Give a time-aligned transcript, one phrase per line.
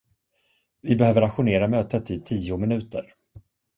[0.81, 3.13] Vi behöver ajournera mötet i tio minuter.